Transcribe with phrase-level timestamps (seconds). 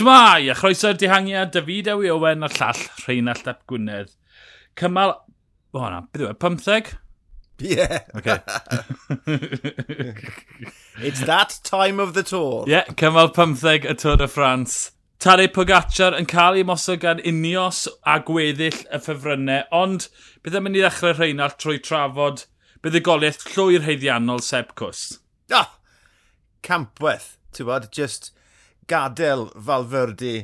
[0.00, 4.14] Shmai, a chroeso'r dihangiad, David Ewi Owen a'r llall, Rheinald Ap Gwynedd.
[4.80, 5.10] Cymal,
[5.76, 6.94] o na, beth yw e, 15?
[7.60, 8.00] Yeah.
[8.16, 8.38] Okay.
[11.04, 12.64] It's that time of the tour.
[12.66, 14.92] Yeah, cymal 15 y Tour de France.
[15.20, 20.08] Tare Pogacar yn cael ei mosod gan unios a gweddill y ffefrynnau, ond
[20.40, 22.46] bydd yn mynd i ddechrau Rheinald trwy trafod
[22.80, 25.18] bydd y goliaeth llwy'r heiddiannol Seb Cws.
[25.52, 25.74] Ah,
[26.64, 28.32] campweth, ti'n bod, just
[28.90, 30.34] gadael Falferdi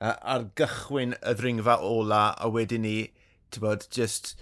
[0.00, 2.96] uh, ar gychwyn y ddringfa ola a wedyn ni,
[3.52, 4.34] ti'n bod, just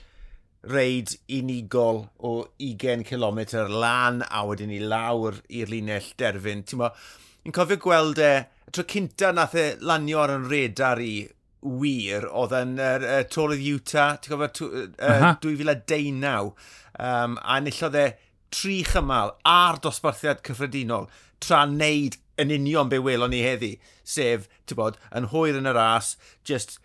[0.63, 3.41] reid unigol o 20 km
[3.73, 6.65] lan a wedyn ni lawr i'r linell derfyn.
[6.69, 6.97] Ti'n bod,
[7.45, 8.33] ni'n cofio gweld e,
[8.69, 11.15] y tro cynta nath e lanio ar yn redar i
[11.61, 16.53] wir oedd yn uh, uh, Tour of Utah, ti'n cofio, uh, 2019,
[17.01, 18.07] um, a nillodd e
[18.55, 21.09] tri chymal a'r dosbarthiad cyffredinol
[21.41, 25.75] tra wneud yn union be welon ni heddi, sef, ti'n bod, yn hwyr yn y
[25.77, 26.15] ras,
[26.47, 26.79] just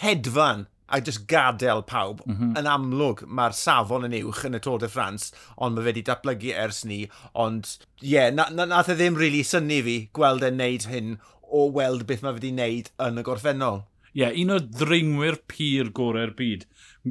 [0.00, 2.22] hedfan a just gadael pawb.
[2.26, 2.52] Mm -hmm.
[2.60, 6.04] Yn amlwg, mae'r safon yn uwch yn y Tôr de France, ond mae fe wedi
[6.08, 7.00] datblygu ers ni,
[7.32, 11.16] ond ie, yeah, na, na, nath e ddim really syni fi gweld e'n neud hyn
[11.42, 13.84] o weld beth mae fe wedi neud yn y gorffennol.
[14.14, 16.68] Ie, yeah, un o ddringwyr pur gorau'r byd.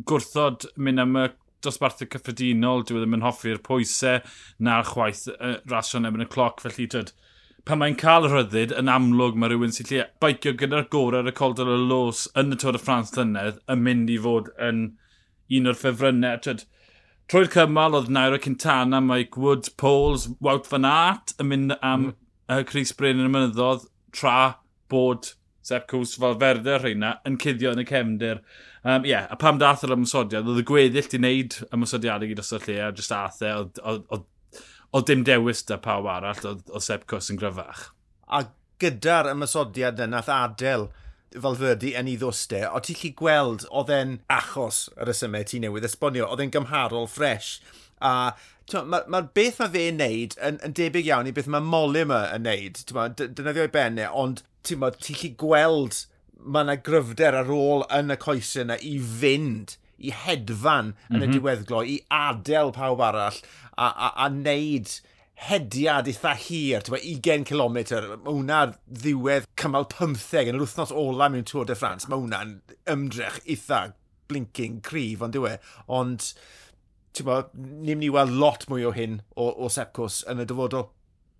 [0.09, 1.27] Gwrthod mynd am y
[1.65, 4.21] dosbarthau cyffredinol, dwi e ddim yn hoffi'r pwysau
[4.67, 7.13] na'r chwaith uh, rasio'n ebyn y cloc, felly tyd,
[7.67, 11.35] pan mae'n cael rhyddid yn amlwg mae rhywun sy'n lle baicio gyda'r gorau ar y
[11.37, 14.81] coldol y los yn y Tôr y Ffrans llynedd yn mynd i fod yn
[15.57, 16.41] un o'r ffefrynnau.
[16.43, 16.65] Tyd,
[17.31, 22.17] trwy'r cymal oedd Nairo Cintana, Mike Woods, Pauls, Wout Van Aert yn mynd am mm.
[22.51, 24.37] uh, Chris Bryn yn y mynyddodd tra
[24.91, 25.31] bod
[25.63, 28.43] Sepp Cws Falferde rheina yn cuddio yn y cefndir.
[28.83, 32.65] Um, yeah, a pam dath yr ymwysodiad, oedd y gweddill di wneud ymwysodiadau gyda sy'n
[32.65, 37.39] lle, a jyst ath e, oedd dim dewis da pawb arall, oedd Seb Cws yn
[37.39, 37.85] gryfach.
[38.27, 38.43] A
[38.83, 40.89] gyda'r ymwysodiad yna, nath adael
[41.33, 45.87] Falferdi yn ei ddwste, o ti'n lli gweld oedd e'n achos yr ysymau ti newydd
[45.87, 47.55] esbonio, oedd e'n gymharol ffres.
[48.03, 48.33] A
[48.69, 52.45] mae'r ma, beth mae fe'n neud yn, yn debyg iawn i beth mae Molyma yn
[52.47, 52.83] neud.
[52.91, 56.03] Dyna i benne, ond ti'n lli gweld
[56.43, 61.15] mae yna gryfder ar ôl yn y coesau yna i fynd i hedfan mm -hmm.
[61.15, 61.33] yn y mhm.
[61.37, 63.39] diweddglo, i adael pawb arall
[63.77, 64.99] a, a, a wneud
[65.47, 71.47] hediad eitha hir, 20 km, mae hwnna'r ddiwedd cymal 15 yn yr wythnos ola mewn
[71.49, 72.57] Tour de France, mae hwnna'n
[72.93, 73.81] ymdrech eitha
[74.31, 76.29] blinking cryf, ond diwe, ond
[77.13, 80.47] ti'n bod, ni'n mynd i weld lot mwy o hyn o, o Sepcws yn y
[80.49, 80.87] dyfodol.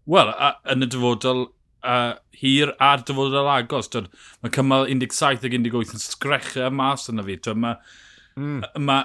[0.10, 0.34] Wel,
[0.74, 1.48] yn y dyfodol,
[1.84, 3.92] uh, hir a'r dyfodol agos.
[4.42, 7.40] Mae cymal 17 ac 18 yn sgrecha mas yna fi.
[7.54, 7.80] Mae,
[8.40, 8.64] mm.
[8.84, 9.04] ma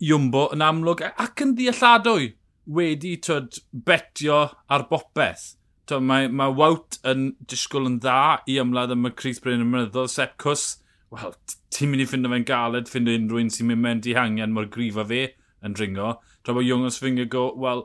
[0.00, 2.30] Iwmbo yn amlwg ac yn ddealladwy
[2.72, 5.50] wedi twyd, betio ar bopeth.
[5.90, 9.68] Twyd, mae, mae Wout yn disgwyl yn dda i ymladd am y Cris Bryn yn
[9.72, 10.08] mynyddol.
[10.08, 10.78] Sepp Cws,
[11.12, 11.34] wel,
[11.74, 14.96] ti'n mynd i ffindo fe'n galed, ffindo unrhyw un sy'n mynd mewn dihangian mor grif
[15.00, 15.26] a fe
[15.66, 16.14] yn dringo.
[16.46, 17.84] Tra bod Iwngos Fingergo, wel,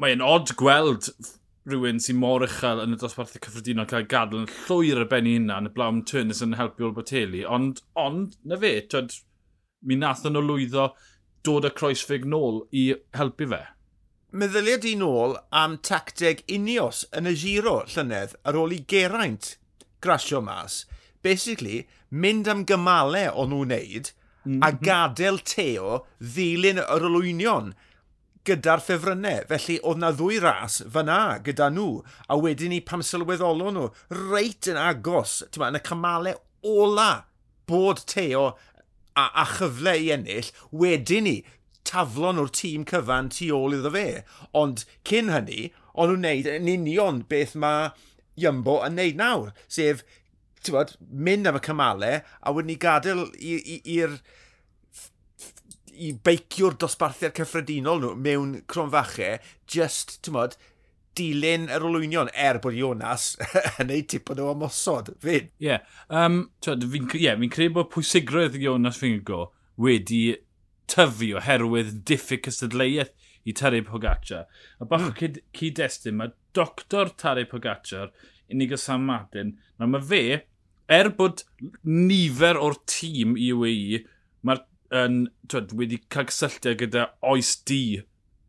[0.00, 1.10] mae'n odd gweld
[1.68, 5.58] rhywun sy'n mor uchel yn y dosbarthu cyffredinol cael gadw yn llwyr ar benni hynna
[5.60, 7.42] yn y blawn Turnus yn helpu o'r boteli.
[7.44, 9.18] Ond, ond, na fe, twyd,
[9.84, 10.90] mi nath nhw lwyddo
[11.44, 13.62] dod y croesfig nôl i helpu fe.
[14.30, 19.56] Meddylia di nôl am tacteg unios yn y giro llynedd ar ôl i geraint
[20.00, 20.84] grasio mas.
[21.22, 24.62] Basically, mynd am gymalau o'n nhw'n wneud mm -hmm.
[24.64, 24.80] a mhm.
[24.86, 27.74] gadael teo ddilyn yr olwynion
[28.48, 29.44] gyda'r ffefrynnau.
[29.50, 33.88] Felly, oedd na ddwy ras fyna gyda nhw, a wedyn ni pam sylweddolon nhw,
[34.32, 36.40] reit yn agos, ma, yn y cymalau
[36.80, 37.10] ola
[37.70, 41.36] bod Teo a, a chyfle i ennill, wedyn ni
[41.88, 44.22] taflon o'r tîm cyfan tu ôl iddo fe.
[44.56, 47.90] Ond cyn hynny, ond nhw'n neud yn union beth mae
[48.40, 50.04] Iambo yn neud nawr, sef
[50.68, 54.18] bod, mynd am y cymalau a wedyn ni gadael i'r
[56.00, 59.38] i beiciwr dosbarthiad cyffredinol nhw mewn cronfachau,
[59.68, 60.56] just, ti'n modd,
[61.18, 63.34] dilyn yr olwynion er bod Jonas
[63.82, 65.50] yn ei tipod o ymosod, Fyd.
[65.60, 65.82] Ie, yeah.
[66.08, 69.48] um, fi'n yeah, fi credu bod pwysigrwydd Jonas Fingo
[69.80, 70.22] wedi
[70.90, 73.12] tyfu oherwydd diffyg cystadleuaeth
[73.48, 74.46] i Tarei Pogacar.
[74.78, 75.18] A bach o hmm.
[75.18, 78.10] cyd cyd-destun, mae doctor Tarei Pogacar,
[78.50, 80.24] unig o Sam Martin, na mae fe,
[80.90, 81.44] er bod
[81.86, 84.02] nifer o'r tîm i UAE,
[84.46, 84.64] mae'r
[84.94, 88.00] yn, twyd, wedi cael cysylltiau gyda oes di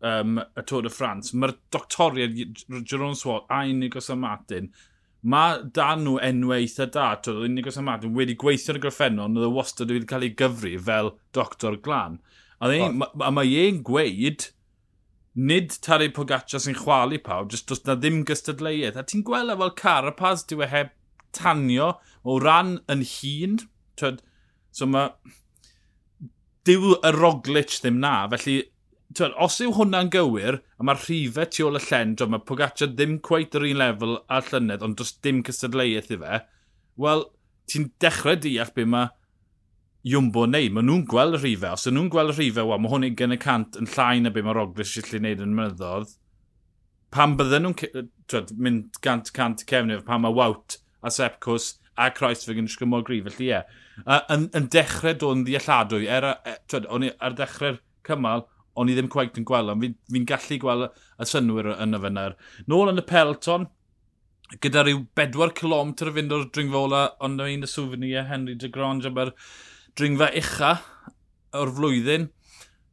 [0.02, 1.34] um, y Tôr y Ffrans.
[1.38, 2.40] Mae'r doctoriad
[2.82, 4.72] Jerome Swart a Unigos a Martin,
[5.22, 7.12] mae dan nhw enwau eitha da.
[7.22, 10.34] Twyd, Unigos a Martin wedi gweithio yn gweithio'r gorffennon, oedd y wastad wedi cael ei
[10.38, 12.18] gyfru fel doctor glan.
[12.62, 14.50] A, ddein, ma, a mae e'n gweud,
[15.34, 18.98] nid Tari Pogaccia sy'n chwalu pawb, jyst does na ddim gystadleuaeth.
[19.00, 20.92] A ti'n gweld e fel Carapaz, dyw e heb
[21.38, 21.94] tanio
[22.28, 23.62] o ran yn hun.
[24.00, 24.20] Twyd,
[24.76, 25.14] so mae
[26.68, 28.14] dyw y Roglic ddim na.
[28.32, 28.58] Felly,
[29.18, 32.92] twed, os yw hwnna'n gywir, a mae'r rhifau tu ôl y llen, drwy mae Pogacar
[32.92, 36.44] ddim cweith yr un lefel a'r llynedd, ond does dim cystadleuaeth i fe,
[37.02, 37.26] wel,
[37.72, 39.12] ti'n dechrau deall be mae
[40.08, 40.72] Jumbo yn neud.
[40.74, 41.78] Mae nhw'n gweld y rhifau.
[41.78, 44.24] Os ydyn nhw'n gweld y rhifau, wel, mae hwn i gen y cant yn llai
[44.24, 46.16] na be mae Roglic eisiau gwneud yn mynyddodd,
[47.14, 48.08] pam bydden nhw'n
[48.58, 53.28] mynd gant cant cefnir, pam mae Wout a Sepcws a Croesfig yn ysgrifennu mor grif.
[53.28, 54.24] Felly ie, yeah.
[54.34, 56.08] yn, yn dechrau dod yn ddealladwy.
[56.12, 58.48] Er, e, twyd, o'n i ar dechrau'r cymal,
[58.80, 62.02] o'n i ddim cwaith yn gweld, ond fi'n fi, gallu gweld y synwyr yn y
[62.06, 62.38] fynar.
[62.72, 63.68] Nôl yn y pelton,
[64.64, 68.72] gyda rhyw 4 km y fynd o'r dringfola, ond o'n un y souvenir Henry de
[68.72, 69.34] Grange am yr
[70.00, 70.74] dringfa ucha
[71.60, 72.30] o'r flwyddyn.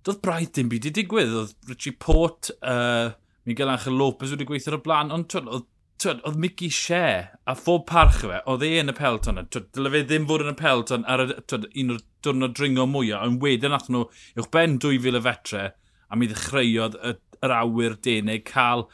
[0.06, 1.34] Doedd braidd dim byd i digwydd.
[1.42, 3.10] Oedd Richie Port, uh,
[3.48, 5.66] Miguel Angel Lopez wedi gweithio ar y blaen, ond oedd
[6.02, 9.40] twyd, oedd Mickey Shea a phob parch fe, oedd e yn y pelton.
[9.50, 13.24] Dyle fe ddim fod yn y pelton ar y, twyd, un o'r diwrnod dringo mwyaf,
[13.26, 14.04] ond wedyn athyn nhw
[14.38, 15.64] uwch ben 2000 y fetre,
[16.08, 17.14] a mi ddechreuodd y,
[17.44, 18.86] yr awyr denig cael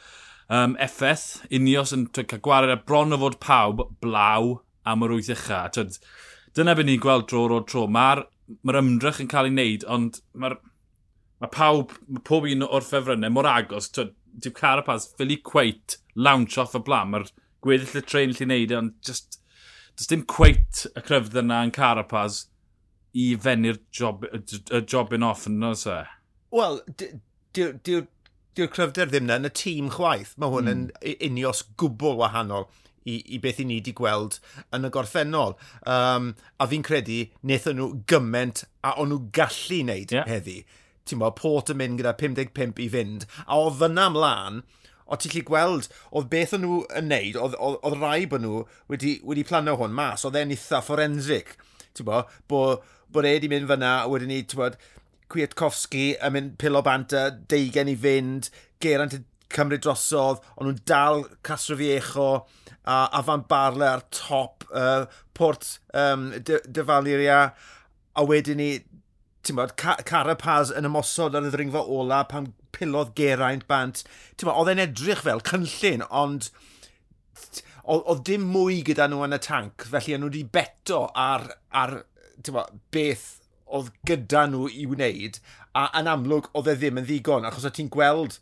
[0.49, 4.55] um, effaith, unios yn twyd, cael gwared a bron o fod pawb blaw
[4.85, 5.65] am yr wyth ucha.
[5.73, 5.99] Twyd,
[6.57, 7.85] dyna byd ni'n gweld dro o tro.
[7.91, 8.25] Mae'r
[8.65, 10.59] ma ymdrech yn cael ei wneud, ond mae'r
[11.41, 15.97] ma pawb, ma pob un o'r ffefrynnau mor agos, twyd, dyw Carapaz fel i cweit
[16.15, 17.13] launch off y blam.
[17.13, 17.29] Mae'r
[17.65, 19.39] gweddill y trein lle wneud, e, ond just,
[19.95, 22.45] just dim cweit y cryfdd yna yn Carapaz
[23.15, 26.01] i fennu'r job, y job yn off yn nos e.
[26.55, 26.81] Wel,
[27.55, 30.35] dyw'r cryfder ddim na yn y tîm chwaith.
[30.39, 30.73] Mae hwn mm.
[30.73, 31.29] yn hmm.
[31.29, 32.67] unios gwbl wahanol
[33.05, 34.39] i, i beth i ni wedi gweld
[34.75, 35.55] yn y gorffennol.
[35.91, 40.27] Um, a fi'n credu wnaethon nhw gyment a o'n nhw gallu wneud yeah.
[40.29, 40.63] heddi
[41.05, 44.63] ti'n bod, port yn mynd gyda 55 i fynd, a o fyna mlaen,
[45.05, 48.41] o ti'n lli gweld, oedd beth o'n nhw yn neud, oedd oedd, oedd rai bod
[48.45, 51.53] nhw wedi, wedi plano hwn mas, oedd e'n eitha forensic,
[51.93, 54.81] ti'n bod, bod, bod e wedi mynd fyna, a wedyn ni, ti'n bod,
[55.31, 59.15] Kwiatkowski yn mynd pilo banta, deigen i fynd, Geraint
[59.53, 62.27] cymryd drosodd, ond nhw'n dal Castro Viejo
[62.85, 65.05] a, a Fan Barle ar top uh,
[65.37, 67.39] Port um, Defaliria,
[68.15, 68.69] a wedyn ni
[69.45, 74.01] ti'n bod, Carapaz yn ymosod ar y ddringfa ola pan pilodd Geraint Bant.
[74.35, 76.49] Ti'n bod, oedd e'n edrych fel cynllun, ond
[77.85, 81.99] oedd dim mwy gyda nhw yn y tanc, felly nhw wedi beto ar, ar
[82.49, 83.27] bod, beth
[83.75, 85.37] oedd gyda nhw i wneud,
[85.77, 88.39] a yn amlwg oedd e ddim yn ddigon, achos o ti'n gweld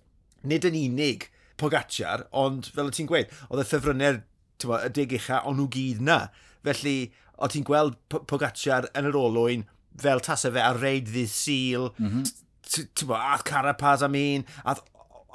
[0.47, 1.29] nid yn unig
[1.59, 4.21] Pogacar, ond fel o ti'n gweud, oedd y ffefrynnau
[4.63, 6.17] y deg ucha, ond nhw gyd na.
[6.65, 9.67] Felly, o ti'n gweld Pogacar yn yr olwyn,
[10.01, 13.13] fel tasau fe ar reid ddydd syl, mm -hmm.
[13.17, 14.81] ath Carapaz am un, ath,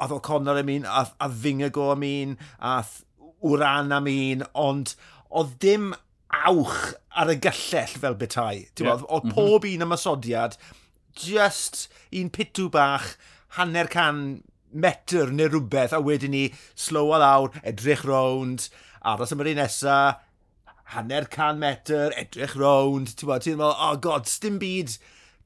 [0.01, 3.05] ath O'Connor am un, ath, ath Fingago am un, ath
[3.43, 4.95] Wran am un, ond
[5.31, 5.95] oedd dim
[6.47, 8.69] awch ar y gyllell fel betai.
[8.79, 9.03] Yeah.
[9.09, 9.35] Oedd mhm.
[9.35, 9.75] pob mm -hmm.
[9.75, 10.59] un ymasodiad,
[11.15, 13.17] just un pitw bach,
[13.57, 18.69] hanner can metr neu rhywbeth, a wedyn ni slow a lawr, edrych rownd,
[19.03, 20.21] aros am yr un nesaf,
[20.95, 24.95] hanner can metr, edrych rownd, ti'n bod, ti'n meddwl, oh god, dim byd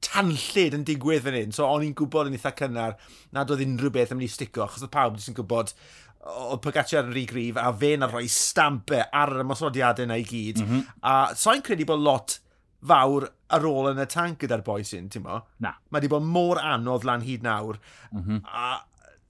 [0.02, 1.54] tanllid yn digwydd fan hyn.
[1.54, 2.96] So, o'n i'n gwybod yn eitha cynnar
[3.34, 5.74] nad oedd unrhyw beth yn mynd i stico, achos oedd pawb sy'n gwybod
[6.22, 10.26] oedd Pogacar yn rhy grif, a fe na rhoi stampau ar y ymosodiadau yna i
[10.26, 10.62] gyd.
[10.62, 10.94] Mm -hmm.
[11.02, 12.38] A so'n i'n credu bod lot
[12.86, 15.42] fawr ar ôl yn y tank gyda'r boi sy'n, ti'n mo?
[15.62, 15.74] Na.
[15.90, 17.78] Mae wedi bod mor anodd lan hyd nawr.
[18.12, 18.40] Mm -hmm.
[18.46, 18.82] A,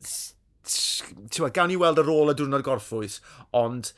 [0.05, 3.21] ti'n gawn ni weld ar ôl y diwrnod gorffwys,
[3.53, 3.93] ond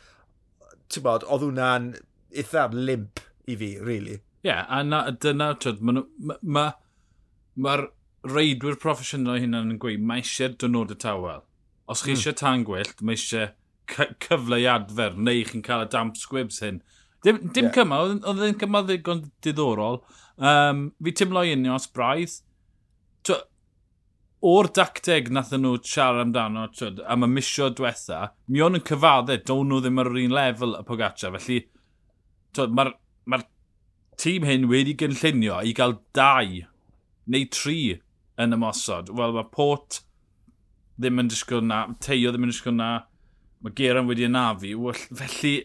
[0.93, 1.91] ti'n bod, oedd hwnna'n
[2.35, 4.21] eitha limp i fi, really.
[4.45, 6.65] Ie, yeah, a na, dyna, twyd, mae'r ma, ma,
[7.57, 7.77] ma
[8.29, 11.45] reidwyr proffesiynol hynna'n yn gweud, mae eisiau dynod y tawel.
[11.91, 12.19] Os chi hmm.
[12.19, 12.41] eisiau mm.
[12.41, 13.53] tan gwyllt, mae eisiau
[14.25, 16.81] cyfle i adfer, neu chi'n cael y damp squibs hyn.
[17.25, 17.75] Dim, dim yeah.
[17.77, 20.03] cymal, oedd e'n cymal ddigon diddorol.
[20.37, 22.41] Um, fi timlo i unio os braidd,
[24.45, 28.19] o'r dacteg nath nhw siarad amdano twyd, am y misio diwetha,
[28.53, 31.31] mi o'n yn cyfaddau, do'n nhw ddim ar yr un lefel y Pogaccia.
[31.33, 31.63] Felly,
[32.61, 32.91] mae'r
[33.33, 33.39] ma
[34.21, 36.61] tîm hyn wedi gynllunio i gael dau
[37.33, 37.79] neu tri
[38.45, 39.15] yn ymosod.
[39.17, 40.03] Wel, mae Port
[41.01, 42.93] ddim yn disgwyl na, Teio ddim yn disgwyl na,
[43.65, 44.93] mae Geran wedi anafu.
[45.09, 45.57] Felly,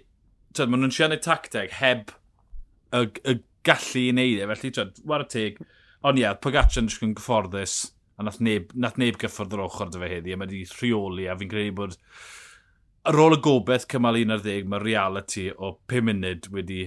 [0.55, 2.15] twyd, maen nhw'n siarad eu tacteg heb
[2.95, 4.51] y, y gallu i wneud e.
[4.55, 5.63] Felly, twyd, war y teg.
[6.00, 7.81] Ond ie, yeah, Pogaccia yn disgwyl yn gyfforddus
[8.20, 11.28] a nath neb, nath neb gyffwrdd yr ochr dy fe heddi, a mae wedi rheoli,
[11.32, 11.96] a fi'n credu bod
[13.08, 16.82] ar ôl y gobeith cymal 11, mae reality o 5 munud wedi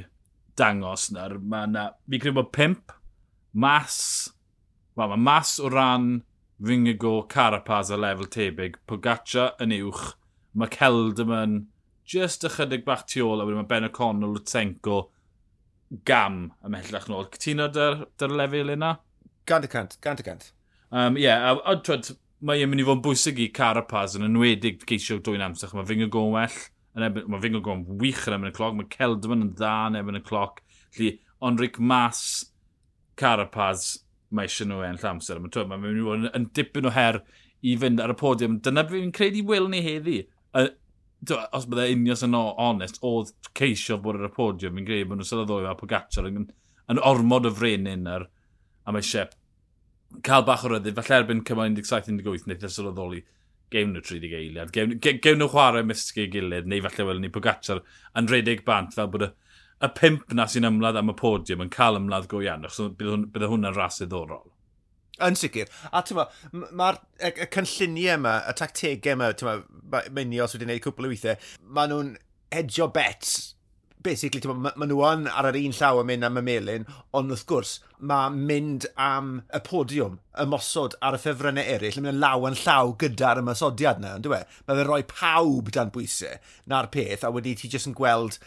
[0.60, 1.08] dangos.
[1.14, 2.94] Nawr, mae na, fi'n credu bod 5,
[3.64, 3.96] mas,
[4.98, 6.12] wel, mae mas o ran
[6.62, 10.12] Fingigo, Carapaz a lefel tebyg, Pogaccia yn uwch,
[10.54, 11.56] mae Celdam yn
[12.06, 15.00] just ychydig bach tu ôl, a wedyn mae Ben O'Connell, Lutsenko,
[16.08, 17.26] gam ymhellach nôl.
[17.32, 18.98] Cytuno dy'r, dyr lefel yna?
[19.48, 20.52] Gant y cant, gant y cant.
[20.92, 22.10] Um, yeah, a, a twyd,
[22.44, 25.70] mae e'n mynd i fod yn bwysig i Carapaz yn enwedig geisio dwy'n amser.
[25.72, 26.58] Mae Fingo Go'n well,
[27.00, 30.22] mae Fingo Go'n wych yn ebyn y cloc, mae Celdman yn dda yn ebyn y
[30.26, 30.60] cloc.
[30.98, 31.14] Lly,
[31.48, 32.20] Onric Mas,
[33.16, 33.86] Carapaz,
[34.36, 35.40] mae eisiau nhw e'n llawmser.
[35.40, 37.22] Mae twyd, mynd i fod yn, yn dipyn o her
[37.64, 38.60] i fynd ar y podium.
[38.60, 40.20] Dyna fi'n credu wyl ni heddi.
[40.52, 40.68] Uh,
[41.56, 45.32] os bydde unios yn onest, oedd ceisio bod ar y podiwm, fi'n credu bod nhw'n
[45.32, 46.50] sylweddoli mae Pogacar yn,
[46.92, 48.28] yn ormod o frenin ar,
[48.84, 49.38] a mae Shep
[50.26, 53.22] cael bach o ryddid, falle erbyn cymal 17-18, neu ddysol o ddoli,
[53.72, 57.82] gewn nhw 30 eiliad, gewn, nhw chwarae mysgu ei gilydd, neu falle welwn ni Pogacar
[58.18, 59.30] yn redig bant fel bod y,
[59.82, 63.46] y pimp na sy'n ymladd am y podium yn cael ymladd go iawn, achos bydd
[63.46, 64.50] e hwnna'n ras iddorol.
[65.22, 65.70] Yn sicr.
[65.92, 70.56] A ti'n ma, mae'r y, y cynlluniau yma, y tactegau yma, ti'n tyma, mae Minios
[70.56, 72.14] wedi gwneud cwpl o weithiau, maen nhw'n
[72.62, 73.36] edio bets
[74.02, 77.34] basically, ma, ma nhw yn ar yr un llaw yn mynd am y melin, ond
[77.34, 77.76] wrth gwrs,
[78.10, 82.48] mae mynd am y podiwm, y mosod ar y ffefrynnau eraill, yn mynd yn law
[82.48, 84.42] yn llaw gyda'r ymosodiad yna, ond dwi?
[84.42, 84.60] E?
[84.66, 86.36] Mae fe'n rhoi pawb dan bwysau
[86.72, 88.40] na'r peth, a wedi ti jyst yn gweld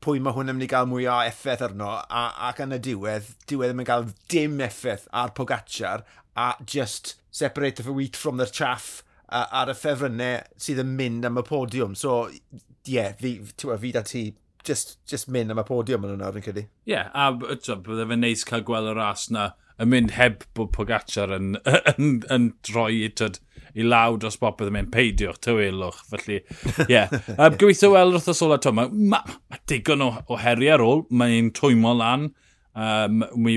[0.00, 2.80] pwy mae hwn yn mynd i gael mwy o effaith arno, a, ac yn y
[2.86, 6.06] diwedd, diwedd yn mynd gael dim effaith ar Pogacar,
[6.40, 11.38] a just separate the wheat from the chaff ar y ffefrynnau sydd yn mynd am
[11.38, 11.94] y podiwm.
[11.98, 14.24] So, ie, yeah, fi, fi da ti
[14.66, 16.66] just, just mynd am y podiwm yn nawr, yn credu.
[16.88, 19.50] Ie, yeah, a bydde fe neis cael gweld y ras na
[19.80, 21.54] yn mynd heb bod Pogacar yn,
[21.94, 23.40] yn, yn, droi i tyd,
[23.72, 26.86] i law dros bop oedd yn mynd peidio, tywelwch, felly, ie.
[26.96, 27.12] Yeah.
[27.36, 30.84] Um, gobeithio weld wrth o sola to, mae ma, ma digon o, o heriau ar
[30.84, 32.30] ôl, mae'n twymo lan,
[32.76, 33.56] um, mi,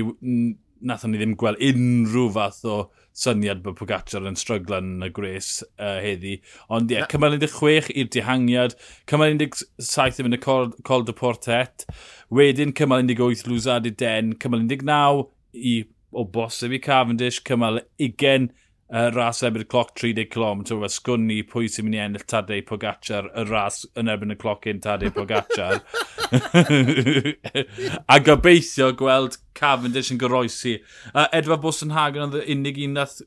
[0.84, 2.78] nathon ni ddim gweld unrhyw fath o
[3.14, 6.36] syniad bod Pogacar yn stryglo yn y gres uh, heddi.
[6.74, 8.76] Ond ie, yeah, cymal 16 i'r dihangiad,
[9.10, 11.86] cymal 17 yn mynd y Col, Col de Portet,
[12.34, 15.76] wedyn cymal 18 Lwzad i Den, cymal 19 i
[16.14, 18.50] o bosib i Cavendish, cymal 20
[18.92, 22.26] uh, ras erbyn y cloc 30 km, ti'n gwybod, ni pwy sy'n mynd i ennill
[22.30, 25.80] Tadei Pogacar, y ras yn erbyn y cloc un Tadei Pogacar.
[28.14, 30.76] a gobeithio gweld Cavendish yn goroesi.
[31.12, 33.20] Uh, Edward Bosenhagen oedd unig un nath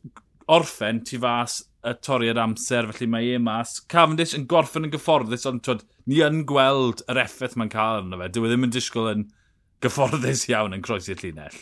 [0.48, 3.78] orffen tu fas y toriad amser, felly mae e mas.
[3.92, 8.20] Cavendish yn gorffen yn gyfforddus, ond twyd, ni yn gweld yr effaith mae'n cael arno
[8.22, 8.30] fe.
[8.36, 9.26] Dwi e ddim yn disgwyl yn
[9.84, 11.60] gyfforddus iawn yn croesi'r llinell.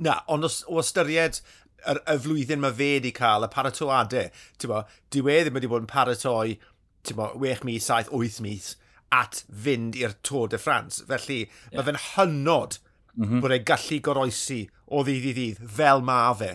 [0.00, 1.42] Na, ond o, o ystyried
[1.80, 4.84] y, y flwyddyn mae fe wedi cael, y paratoadau, ti'n bo,
[5.14, 6.58] diw e ddim wedi bod yn paratoi,
[7.06, 8.74] ti'n bo, 6 mis, 7, 8 mis,
[9.10, 11.02] at fynd i'r Tôr de France.
[11.08, 11.80] Felly, yeah.
[11.80, 12.78] mae fe'n hynod
[13.14, 13.40] mm -hmm.
[13.42, 16.52] bod e'n gallu goroesi o ddydd i ddydd, fel mae fe,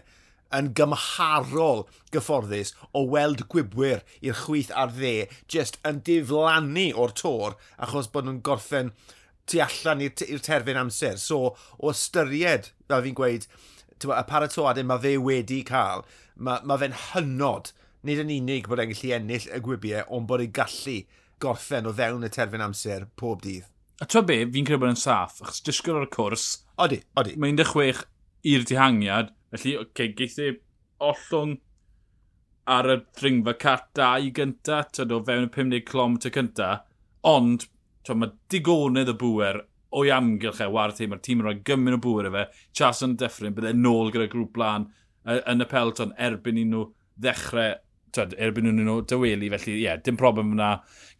[0.56, 7.58] yn gymharol gyfforddus o weld gwybwyr i'r chwyth ar dde, just yn diflannu o'r tor,
[7.82, 8.94] achos bod nhw'n gorffen
[9.50, 11.20] tu allan i'r terfyn amser.
[11.22, 13.48] So, o ystyried, fel fi'n gweud,
[14.04, 16.04] y paratoadau mae fe wedi cael,
[16.36, 17.72] mae, ma fe'n hynod,
[18.06, 20.98] nid yn unig bod e'n gallu ennill y gwibiau, ond bod e'n gallu
[21.42, 23.70] gorffen o fewn y terfyn amser pob dydd.
[24.04, 26.48] A twa be, fi'n credu bod yn saff, achos disgwyl o'r cwrs...
[26.84, 27.38] Odi, odi.
[27.40, 28.04] Mae 16
[28.52, 30.50] i'r dihangiad, felly, oce, okay, geith e
[31.04, 31.56] ollwng
[32.76, 36.70] ar y dringfa cat 2 gynta, tyd o fewn y 50 km cynta,
[37.32, 37.70] ond,
[38.04, 39.64] tyd, mae digonedd y bwer
[39.96, 43.16] o'i amgylch e, war tîm, mae'r tîm yn rhoi gymryd o bwyr efe, Chas yn
[43.22, 44.90] deffryn, bydde nôl gyda grŵp blaen
[45.26, 46.86] yn y pelton erbyn i nhw
[47.22, 47.76] ddechrau
[48.16, 50.70] twed, erbyn nhw dyweli, felly ie, yeah, dim problem fyna.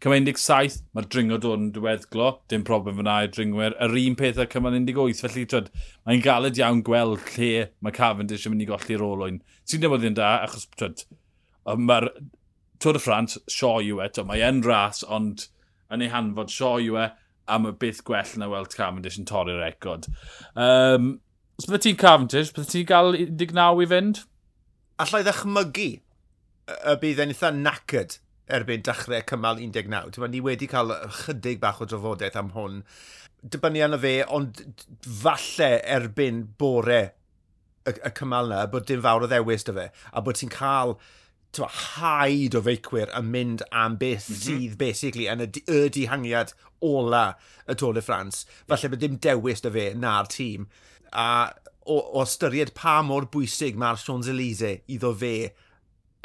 [0.02, 3.76] Cymal 17, mae'r dringo dod yn diweddglo, dim problem fyna i'r dringwyr.
[3.84, 5.68] Yr un peth ar cymal 18, felly twed,
[6.08, 9.42] mae'n galed iawn gweld lle mae Cavendish yn mynd i golli'r olwyn.
[9.68, 11.04] Sy'n dweud yn da, achos twed,
[11.76, 12.10] mae'r
[12.82, 15.46] Tour de France, sio yw e, mae'n ras, ond
[15.92, 17.06] yn ei hanfod sio yw e,
[17.46, 20.08] a mae beth gwell na weld Cavendish yn torri'r record.
[20.54, 21.16] Um,
[21.60, 24.22] os bydde ti'n Cavendish, bydde ti'n gael 19 i fynd?
[25.02, 25.90] Alla i ddechmygu
[26.66, 28.18] y bydd yn eitha nacyd
[28.56, 30.10] erbyn dechrau cymal 19.
[30.14, 32.80] Dyma ni wedi cael chydig bach o drafodaeth am hwn.
[33.46, 34.62] Dibynnu arno fe, ond
[35.22, 37.02] falle erbyn bore
[37.86, 40.96] y, y cymal yna, bod dim fawr o ddewis dy fe, a bod ti'n cael
[41.56, 44.42] tywa, haid o feicwyr yn mynd am beth mm -hmm.
[44.46, 47.36] sydd basically yn y, y dihangiad ola
[47.66, 48.44] y Tôl y Ffrans.
[48.68, 50.68] Falle bod dim dewis da fe na'r tîm.
[51.12, 51.52] A
[51.86, 55.34] o, o ystyried pa mor bwysig mae'r Champs-Élysées iddo fe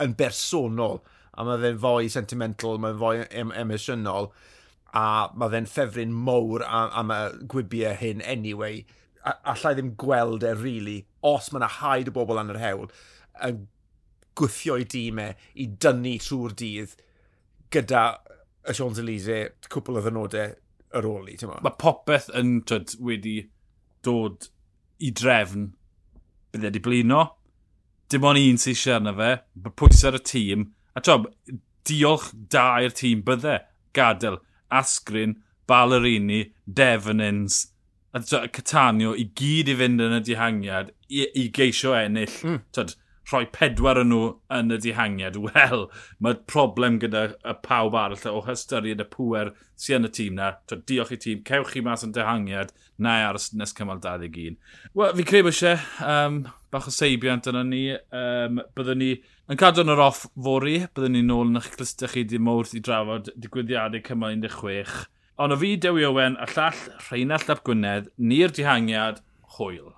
[0.02, 1.02] yn bersonol.
[1.32, 4.32] A mae fe'n fwy sentimental, mae'n fwy em emosiynol.
[4.98, 5.06] A
[5.38, 7.22] mae fe'n ffefryn mowr am, am y
[7.54, 8.84] gwibiau hyn anyway.
[9.24, 12.90] A, allai ddim gweld e, really, os mae yna haid o bobl yn yr hewl
[13.48, 13.62] yn
[14.38, 16.96] gwythio i dîmau e i dynnu trwy'r dydd
[17.74, 18.04] gyda
[18.68, 20.56] y Champs-Élysées cwpl o ddynodau
[20.98, 21.38] ar ôl i.
[21.48, 23.38] Mae popeth yn twyd, wedi
[24.06, 24.50] dod
[25.02, 25.72] i drefn
[26.52, 27.24] bydd wedi blino.
[28.12, 29.34] Dim ond un sy'n siarad na fe.
[29.64, 30.70] Mae pwys ar y tîm.
[30.96, 31.30] A twyd,
[31.88, 33.60] diolch da i'r tîm bydde.
[33.96, 34.40] Gadael,
[34.72, 37.68] Asgrin, Ballerini, Devonins,
[38.14, 42.36] a Catanio i gyd i fynd yn y dihangiad i, i geisio ennill.
[42.44, 42.60] Mm.
[42.76, 42.96] Twyd,
[43.32, 44.22] rhoi pedwar yn nhw
[44.54, 45.40] yn y dihangiad.
[45.48, 45.86] Wel,
[46.20, 50.54] mae problem gyda y pawb arall o hystyried y pwer sy'n yn y tîm na.
[50.70, 54.58] To, diolch i tîm, cewch chi mas yn dihangiad, na ar nes cymal 21.
[54.98, 56.42] Wel, fi credu bod eisiau um,
[56.74, 57.86] bach o seibiant yna ni.
[58.16, 59.12] Um, byddwn ni
[59.52, 62.76] yn cadw yn yr off fori, byddwn ni nôl yn eich clistau chi di mwrth
[62.78, 65.08] i drafod digwyddiadau cymal 16.
[65.42, 69.24] Ond o fi, Dewi Owen, a llall Rheinald Ap Gwynedd, ni'r dihangiad,
[69.58, 69.96] hwyl.